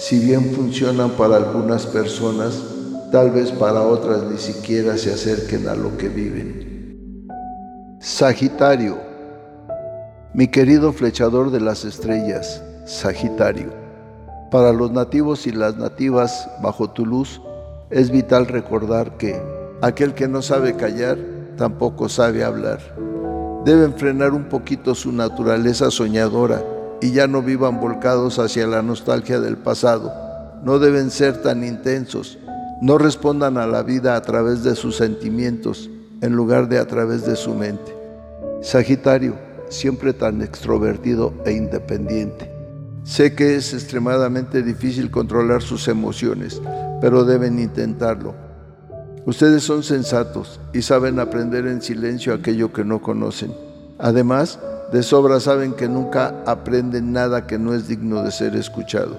[0.00, 2.58] si bien funcionan para algunas personas,
[3.12, 7.28] tal vez para otras ni siquiera se acerquen a lo que viven.
[8.00, 9.10] Sagitario
[10.32, 13.74] mi querido flechador de las estrellas, Sagitario,
[14.50, 17.42] para los nativos y las nativas bajo tu luz,
[17.90, 19.38] es vital recordar que
[19.82, 21.18] aquel que no sabe callar,
[21.58, 22.78] tampoco sabe hablar.
[23.66, 26.64] Deben frenar un poquito su naturaleza soñadora
[27.00, 30.12] y ya no vivan volcados hacia la nostalgia del pasado.
[30.62, 32.38] No deben ser tan intensos.
[32.82, 37.26] No respondan a la vida a través de sus sentimientos en lugar de a través
[37.26, 37.94] de su mente.
[38.62, 39.36] Sagitario,
[39.68, 42.50] siempre tan extrovertido e independiente.
[43.04, 46.60] Sé que es extremadamente difícil controlar sus emociones,
[47.00, 48.34] pero deben intentarlo.
[49.24, 53.54] Ustedes son sensatos y saben aprender en silencio aquello que no conocen.
[53.98, 54.58] Además,
[54.92, 59.18] de sobra saben que nunca aprenden nada que no es digno de ser escuchado.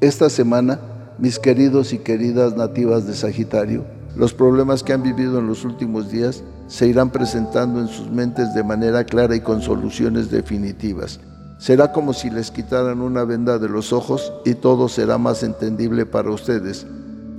[0.00, 0.80] Esta semana,
[1.18, 3.84] mis queridos y queridas nativas de Sagitario,
[4.16, 8.52] los problemas que han vivido en los últimos días se irán presentando en sus mentes
[8.52, 11.20] de manera clara y con soluciones definitivas.
[11.58, 16.04] Será como si les quitaran una venda de los ojos y todo será más entendible
[16.04, 16.86] para ustedes.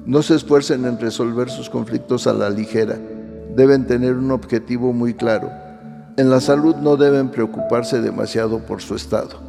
[0.06, 2.97] No se esfuercen en resolver sus conflictos a la ligera.
[3.56, 5.69] Deben tener un objetivo muy claro.
[6.20, 9.39] En la salud no deben preocuparse demasiado por su estado.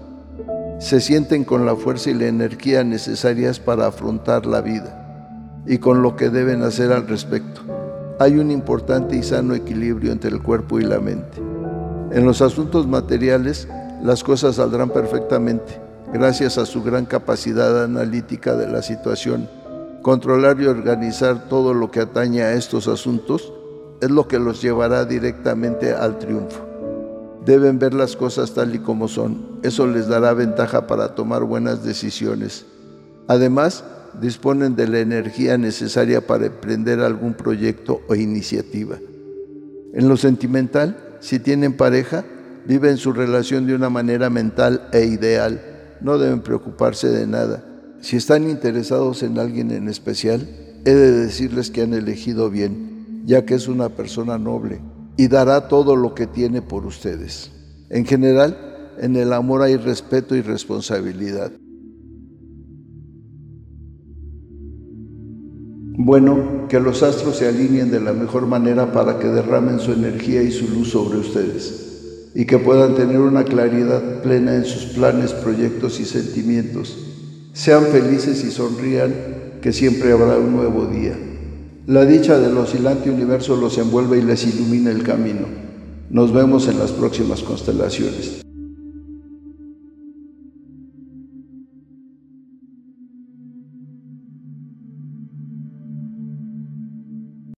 [0.78, 6.00] Se sienten con la fuerza y la energía necesarias para afrontar la vida y con
[6.00, 7.62] lo que deben hacer al respecto
[8.20, 11.42] hay un importante y sano equilibrio entre el cuerpo y la mente.
[12.12, 13.66] En los asuntos materiales,
[14.04, 15.80] las cosas saldrán perfectamente,
[16.12, 19.48] gracias a su gran capacidad analítica de la situación.
[20.02, 23.54] Controlar y organizar todo lo que atañe a estos asuntos
[24.00, 26.66] es lo que los llevará directamente al triunfo.
[27.44, 29.58] Deben ver las cosas tal y como son.
[29.62, 32.66] Eso les dará ventaja para tomar buenas decisiones.
[33.28, 33.84] Además,
[34.20, 38.98] disponen de la energía necesaria para emprender algún proyecto o iniciativa.
[39.92, 42.24] En lo sentimental, si tienen pareja,
[42.66, 45.60] viven su relación de una manera mental e ideal.
[46.00, 47.64] No deben preocuparse de nada.
[48.00, 50.48] Si están interesados en alguien en especial,
[50.84, 52.89] he de decirles que han elegido bien,
[53.24, 54.80] ya que es una persona noble
[55.16, 57.52] y dará todo lo que tiene por ustedes.
[57.90, 61.52] En general, en el amor hay respeto y responsabilidad.
[66.02, 70.42] Bueno, que los astros se alineen de la mejor manera para que derramen su energía
[70.42, 71.90] y su luz sobre ustedes
[72.34, 76.96] y que puedan tener una claridad plena en sus planes, proyectos y sentimientos.
[77.52, 79.12] Sean felices y sonrían,
[79.60, 81.18] que siempre habrá un nuevo día.
[81.86, 85.46] La dicha del oscilante universo los envuelve y les ilumina el camino.
[86.10, 88.42] Nos vemos en las próximas constelaciones.